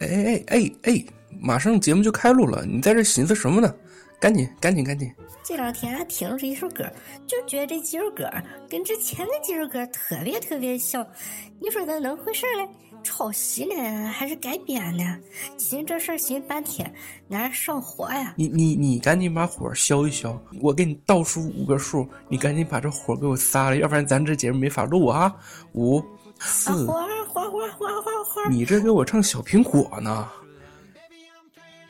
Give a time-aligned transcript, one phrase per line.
[0.00, 1.04] 哎哎哎哎，
[1.40, 3.74] 马上节目就开录了，你在这寻思什么呢？
[4.18, 5.12] 赶紧赶紧赶紧！
[5.44, 6.90] 这两天还听着这一首歌，
[7.26, 8.28] 就觉得这几首歌
[8.68, 11.06] 跟之前的几首歌特别特别像。
[11.60, 12.66] 你说咋能回事嘞？
[13.02, 15.18] 抄袭呢，还是改编呢？
[15.58, 16.90] 寻这事儿寻半天，
[17.28, 18.34] 哪上火呀？
[18.36, 25.32] 你你你赶紧把火消一消，我给你倒数五个数，你赶紧把这火给我撒了，要不然咱这节目没法录啊！
[25.74, 26.02] 五、
[26.38, 28.50] 四，火火火火火火！
[28.50, 30.28] 你这给我唱小苹果呢？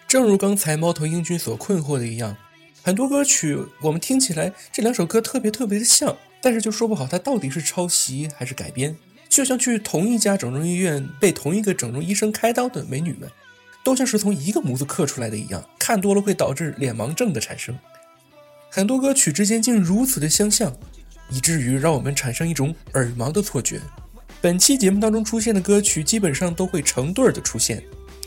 [0.07, 2.37] 正如刚才猫头鹰君所困惑的一样，
[2.83, 8.97] 很多歌曲我们听起来这两首歌特别特别的像，但是就说不好它到底是抄袭还是改编。
[9.29, 13.29] 就像去同一家整容医院被同一个整容医生开刀的美女们，
[13.85, 17.77] 都像是从一个模子刻出来的一样，看多了会导致脸盲症的产生。
[18.71, 20.73] 很多歌曲之间竟如此的相像，
[21.29, 23.81] 以至于让我们产生一种耳盲的错觉。
[24.43, 27.83] 本期节目当中出现的歌曲基本上都会成对儿的出现，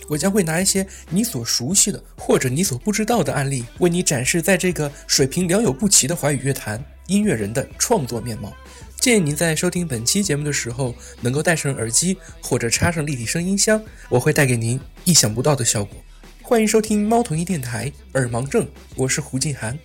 [0.08, 8.52] 我将会拿一些你所熟悉的或者你所不知道的案例，为你展示在这个水平良莠不齐的华语乐坛音乐人的创作面貌。
[9.00, 15.96] 建议您在收听本期节目的时候，能够戴上耳机或者插上立体声音箱，我会带给您意想不到的效果。
[16.42, 19.78] 欢迎收听猫头鹰电台耳盲症，我是胡静涵。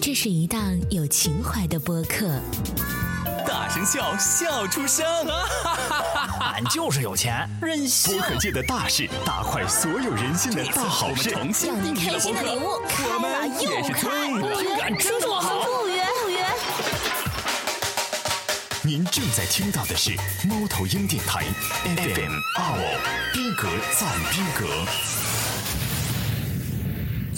[0.00, 2.40] 这是一档有情怀的播客。
[3.84, 5.48] 笑，笑出声啊！
[6.40, 8.18] 俺就是有钱，任性。
[8.18, 11.30] 播客界的大事，大快所有人心的大好事。
[11.30, 11.44] 让
[11.82, 14.08] 你开心的礼物，开了又开，
[14.40, 16.04] 不约，真说好，不约。
[18.82, 20.16] 您正在听到的是
[20.48, 21.44] 猫头鹰电台
[21.84, 23.68] FM 二逼格
[23.98, 24.66] 赞逼格。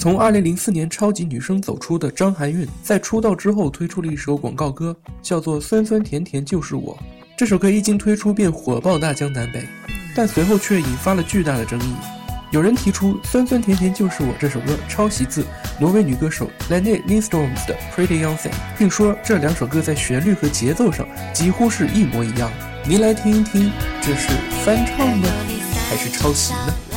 [0.00, 6.96] 从二零零四年超级女声走出的张含韵，在出道之后推出了一首广告歌，叫做《酸酸甜甜就是我》。
[7.36, 9.62] 这首歌一经推出便火爆大江南北，
[10.16, 11.92] 但随后却引发了巨大的争议。
[12.50, 15.44] 有人提出《酸酸甜甜就是我》这首歌抄袭自
[15.78, 18.48] 挪威女歌手 Lene Lindstrom 的《Pretty Young Thing》，
[18.78, 22.50] 并说这两首歌在旋律和节奏上几乎是一模一样。
[22.88, 23.70] 您来听一听，
[24.00, 24.30] 这是
[24.64, 25.28] 翻唱呢，
[25.90, 26.89] 还是抄袭呢？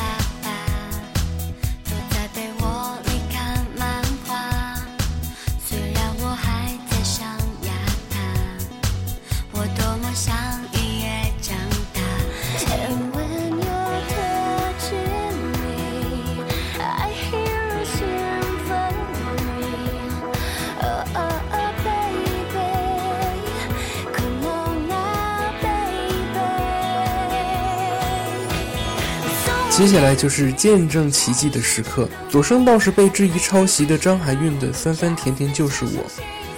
[29.76, 35.92] 接下来就是见证奇迹的时刻，左声道是被质疑抄袭的张含韵的《酸酸甜甜就是我》，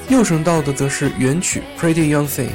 [0.09, 2.47] 右声道的则是原曲《Pretty Young Thing》。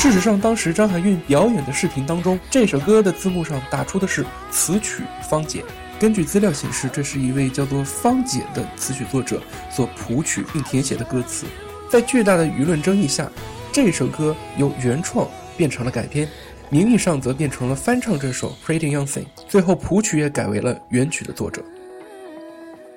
[0.00, 5.64] 事实上，当时张含韵表演的视频当中，这首歌的字幕上打出的是词曲方解。
[5.98, 9.42] 根据资料显示，这是一位叫做方解的词曲作者
[9.72, 11.46] 所谱曲并填写的歌词。
[11.90, 13.28] 在巨大的舆论争议下，
[13.72, 16.28] 这首歌由原创变成了改编，
[16.70, 19.24] 名义上则变成了翻唱这首《Pretty Young Thing》。
[19.48, 21.60] 最后，谱曲也改为了原曲的作者。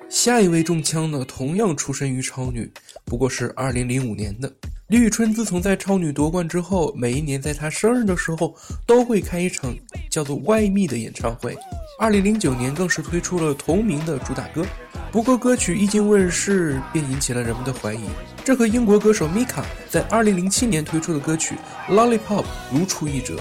[0.08, 2.72] 下一位中枪的同样出身于超女，
[3.04, 4.48] 不过是2005年的。
[4.92, 8.54] 李宇春自从在超女夺冠之后，每一年在她生日的时候
[8.84, 9.74] 都会开一场
[10.10, 11.56] 叫做《外密》的演唱会。
[11.98, 14.62] 二零零九年更是推出了同名的主打歌。
[15.10, 18.00] 不过歌曲一经问世，便引起了人们的怀疑。
[18.44, 21.54] 这和英国歌手 Mika 在2007年推出的歌曲
[21.90, 23.36] 《Lollipop》如出一辙。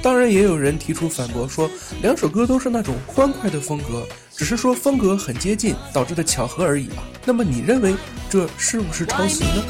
[0.00, 1.70] 当然，也有人提出反驳，说
[2.00, 7.02] 两首歌都是那种欢快的风格，只是说风格很接近导致的巧合而已吧。
[7.26, 7.94] 那么你认为
[8.30, 9.62] 这是不是抄袭呢？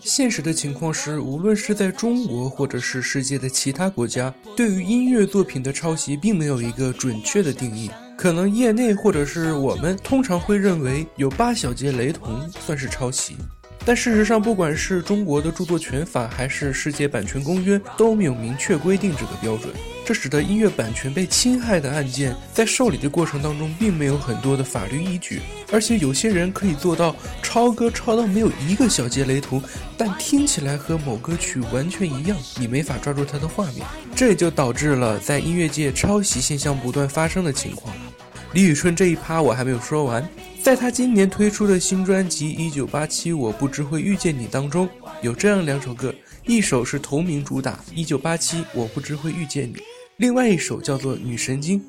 [0.00, 7.90] 现实的情况是，无论是在中国，或者是世界的其他国家，对于音乐作品的抄袭，并没有一个准确的定义。
[8.16, 13.36] 可能业内或者是我们通常会认为有八小节雷同算是抄袭。
[13.84, 19.74] 但事实上，不管是中国的著作权法还是世界版权公约，都没有明确规定这个标准。
[20.04, 25.40] 这使得音乐版权被侵害的案件在受理的过程当中，并没有很多的法律依据。
[25.72, 29.62] 而且有些人可以做到抄歌抄到没有一个小节雷同，
[29.96, 33.86] 但听起来和某歌曲完全一样，你没法抓住它的画面。
[34.14, 37.94] 这也就导致了在音乐界抄袭现象不断发生的情况。
[38.54, 40.28] 李宇春这一趴我还没有说完。
[40.62, 44.88] 在他今年推出的新专辑《一九八七我不知会遇见你》当中，
[45.20, 46.14] 有这样两首歌，
[46.46, 49.74] 一首是同名主打《一九八七我不知会遇见你》，
[50.18, 51.80] 另外一首叫做《女神经》。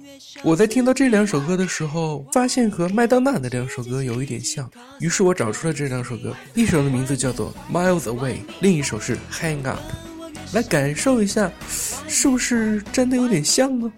[0.41, 4.67] 我在听到这两首歌的时候，发现和麦当娜的两首歌有一点像，
[4.99, 9.79] 于是我找出了这两首歌，一首的名字叫做《Miles Away》，另一首是《Hang Up》，
[10.55, 11.51] 来感受一下，
[12.07, 13.93] 是不是真的有点像呢？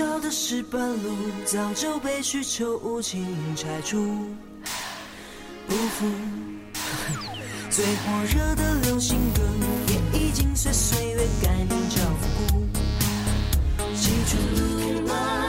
[0.00, 1.14] 笑的石板路
[1.44, 3.22] 早就被需求无情
[3.54, 4.24] 拆除，
[5.68, 6.10] 不服。
[7.68, 9.42] 最火热的流行歌，
[9.88, 12.66] 也已经随岁月改名叫复古。
[13.94, 15.06] 记住。
[15.06, 15.39] 吗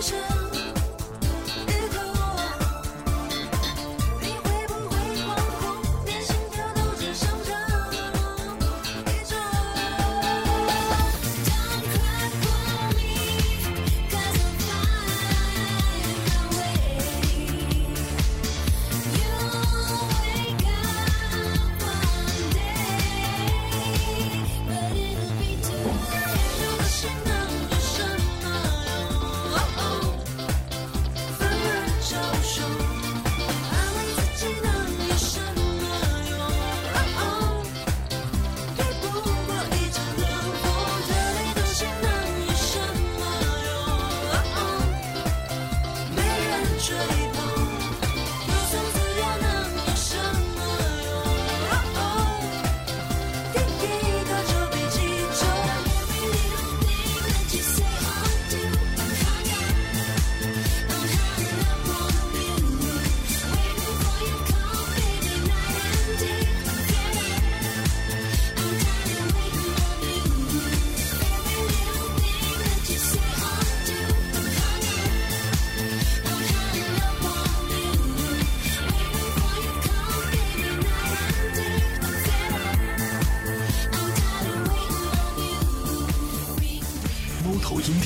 [0.00, 0.39] 深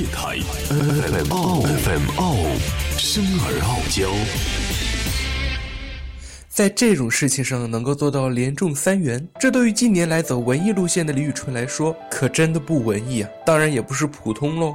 [0.06, 2.36] 台 FM 傲 FM 傲，
[2.96, 4.10] 生而傲娇。
[6.48, 13.30] 在这种事情上能够做到连中三元，这对于近年来走文艺路线的李宇春来说，可真的不文艺啊！
[13.44, 14.74] 当然也不是普通喽。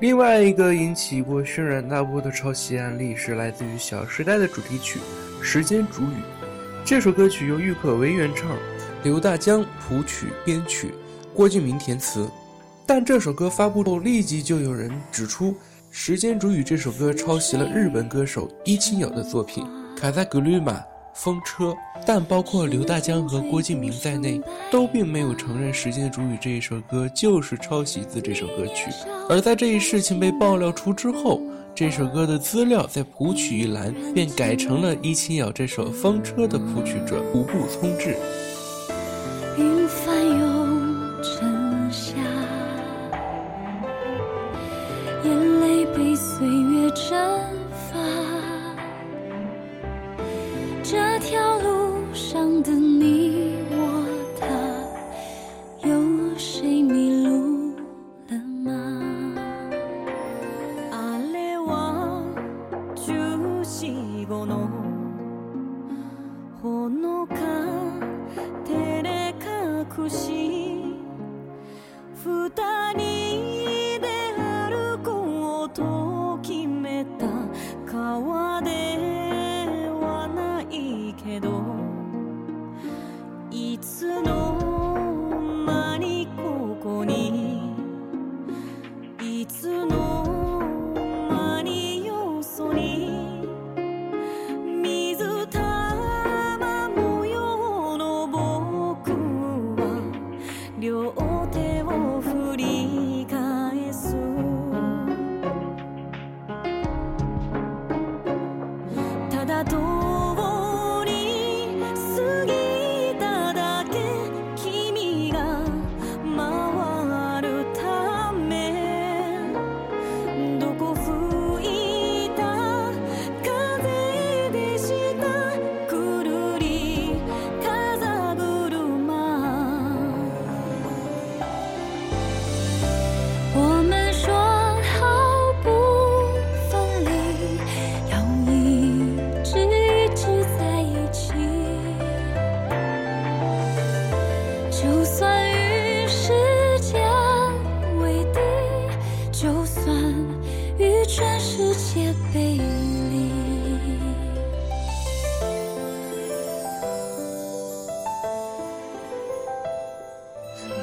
[0.00, 4.98] 另外一个引起过轩然大波的抄袭案例是来自于《小时代》的主题曲
[5.42, 6.06] 《时间煮雨》。
[6.84, 8.56] 这首歌曲由郁可唯原唱，
[9.04, 10.94] 刘大江谱曲编曲，
[11.34, 12.28] 郭敬明填词。
[12.92, 15.52] 但这首歌发布后，立即就有人指出，
[15.92, 19.64] 《时间煮雨》这首歌抄袭了日本歌手伊清友的作品。
[19.96, 20.82] 卡萨格吕玛
[21.14, 21.72] 风车，
[22.04, 24.42] 但包括刘大江和郭敬明在内，
[24.72, 28.90] 都并没有承认《时间煮雨》这一首歌就是抄袭自这首歌曲。
[29.28, 31.40] 而在这一事情被爆料出之后，
[31.72, 38.16] 这首歌的资料在谱曲一栏便改成了伊清瑶这首《风车》的谱曲者无部聪志。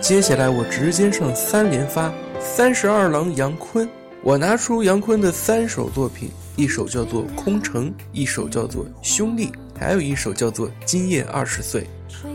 [0.07, 2.09] 接下来我直接上三连发，
[2.39, 3.85] 三十二郎杨坤，
[4.23, 9.47] 我拿出杨坤的三首作品，一首叫做《空城》，一首叫做《兄弟》，
[9.77, 11.81] 还有一首叫做《今夜二十岁》。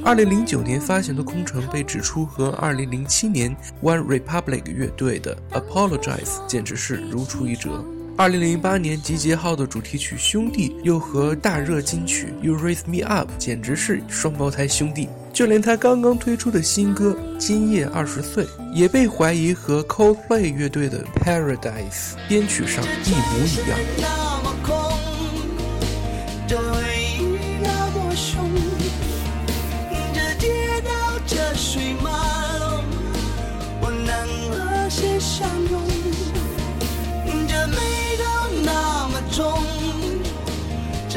[0.05, 7.83] 二零零九年发行的《空城》被指出和二零零七年 One Republic 乐队的《Apologize》简直是如出一辙。
[8.19, 15.09] 二零零八年集结号的主题曲《兄弟》又和大热金曲《You Raise Me Up》简直是双胞胎兄弟。
[15.33, 23.79] 就连他刚刚推出的新歌《今夜二十岁》也被怀疑和 Coldplay 乐队的《Paradise》编曲上一模一样。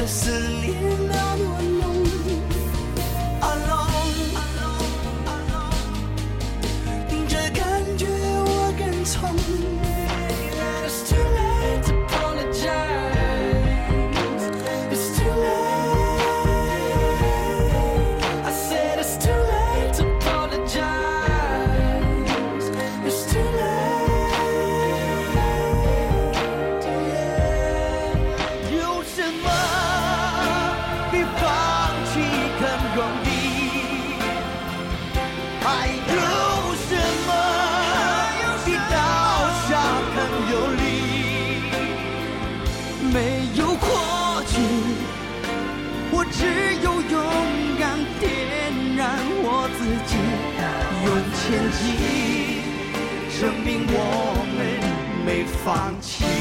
[0.07, 0.64] 思
[51.84, 52.62] 你
[53.39, 56.35] 证明我们没放弃。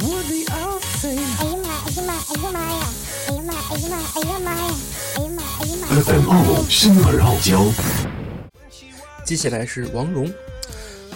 [0.00, 0.16] FM
[6.30, 7.66] 二五生而傲娇，
[9.26, 10.32] 接下来是王蓉。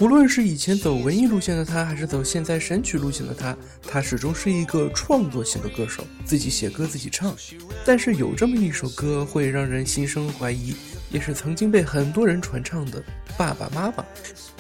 [0.01, 3.57] 无论是以前走文艺路线的他，还是走现在神曲路线的他，
[3.89, 7.35] 他始终是一个创作型的歌手，自己写歌自己唱。
[7.87, 10.75] 但是有这么一首歌会让人心生怀疑，
[11.15, 13.01] 也是曾经被很多人传唱的
[13.39, 14.03] 《爸爸妈妈》。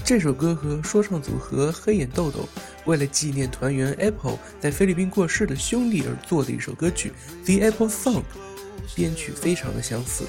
[0.04, 2.48] 这首歌和说唱组合黑眼豆豆
[2.84, 7.12] 为了纪念团员 Apple 在菲律宾过世的兄弟而做的一首歌曲
[7.44, 8.20] 《The Apple Song》，
[8.94, 10.26] 编曲非常的相似。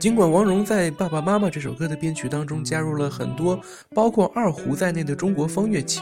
[0.00, 3.60] 尽管王蓉在《爸爸妈妈》这首歌的编曲当中加入了很多
[3.94, 6.00] 包括二胡在内的中国风乐器，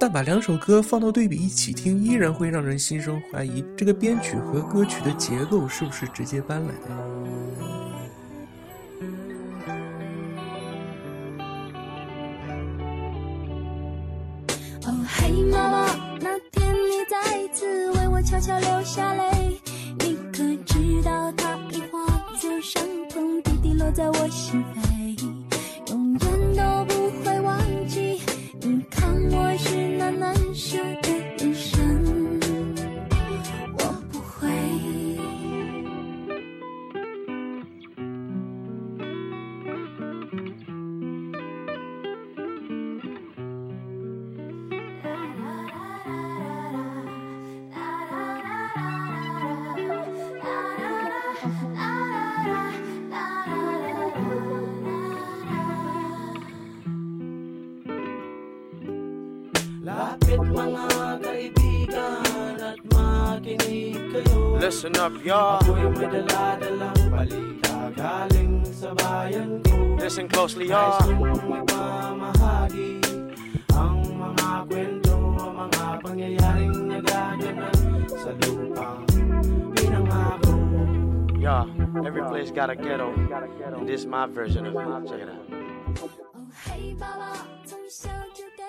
[0.00, 7.67] 但把两首歌放到对比一起听，依然会让人心生怀疑，这个编曲和歌曲的结构是不是直接搬来的？
[15.50, 15.86] 妈妈，
[16.20, 19.60] 那天你再次为我悄悄流下泪，
[20.00, 22.06] 你可知道它已化
[22.40, 28.20] 作伤痛，滴滴落在我心扉，永远都不会忘记。
[28.60, 30.78] 你看我是那难舍
[64.78, 65.58] Listen up, y'all.
[65.58, 71.18] Ako'y may daladalang balita galing sa bayan ko Listen closely, Nais y'all.
[71.18, 73.02] kong ipamahagi
[73.74, 77.74] ang mga kwento, ang mga pangyayaring nagaganap
[78.22, 79.02] sa lupang
[79.74, 80.54] pinangako.
[81.42, 81.66] Y'all,
[82.06, 83.10] every place got a ghetto.
[83.74, 84.86] And this is my version of it.
[85.10, 85.42] Check it out.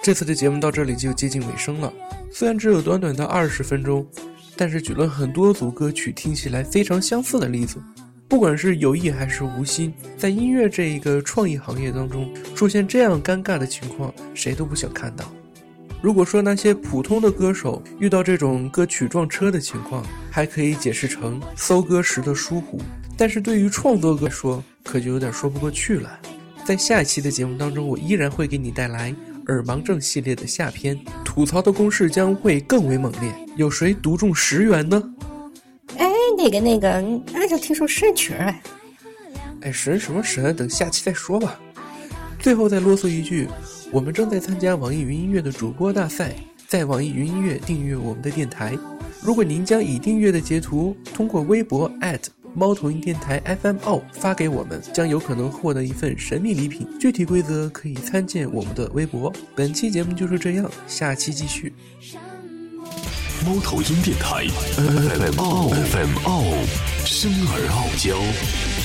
[0.01, 1.93] 这次的节目到这里就接近尾声了，
[2.33, 4.07] 虽然只有短短的二十分钟，
[4.59, 7.81] 但是举了很多组歌曲听起来非常相似的例子。
[8.27, 15.31] 不管是有意还是无心，在音乐这一个创意行业当中出现这样尴尬的情况，谁都不想看到。
[16.01, 22.81] 如果说那些普通的歌手遇到这种歌曲撞车的情况，还可以解释成搜歌时的疏忽，
[23.15, 26.19] 但是对于创作歌来说，可就有点说不过去了。
[26.65, 29.15] 在下一期的节目当中，我依然会给你带来
[29.47, 30.99] 耳盲症系列的下篇，
[31.39, 33.33] 吐槽的攻势将会更为猛烈。
[33.55, 35.01] 有谁独中十元呢？
[35.95, 36.05] 哎，
[36.37, 38.53] 那个那个，俺就听说神曲儿。
[39.61, 40.53] 哎，神什么神？
[40.53, 41.57] 等下期再说吧。
[42.39, 43.47] 最后再啰嗦一句，
[43.89, 46.35] 我们正在参加网易云音乐的主播大赛，
[46.67, 48.77] 在网易云音乐订阅我们的电台。
[49.23, 51.89] 如果您将已订阅的截图通过微博
[52.53, 56.87] 猫头鹰电台 FM 奥发给我们，将有可能获得一份神秘礼品。
[56.99, 59.31] 具体规则可以参见我们的微博。
[59.55, 61.73] 本期节目就是这样，下期继续。
[63.45, 66.43] 猫头鹰电台 FM 奥 FM 傲，
[67.05, 68.78] 生而傲娇。